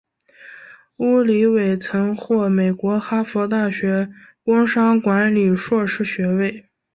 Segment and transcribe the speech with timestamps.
[0.97, 4.11] 乌里韦曾获美国哈佛大学
[4.43, 6.65] 工商管理硕士学位。